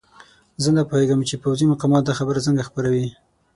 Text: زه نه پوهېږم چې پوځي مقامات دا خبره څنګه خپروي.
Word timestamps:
زه 0.63 0.69
نه 0.77 0.83
پوهېږم 0.89 1.19
چې 1.29 1.35
پوځي 1.43 1.65
مقامات 1.73 2.03
دا 2.05 2.13
خبره 2.19 2.39
څنګه 2.47 2.67
خپروي. 2.69 3.07